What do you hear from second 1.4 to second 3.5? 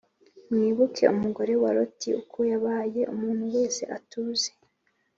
wa Loti uko yabaye. Umuntu